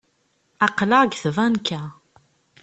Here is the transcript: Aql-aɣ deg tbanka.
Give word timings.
Aql-aɣ 0.65 1.01
deg 1.03 1.13
tbanka. 1.23 1.81